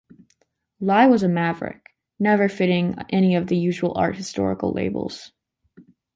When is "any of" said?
3.11-3.45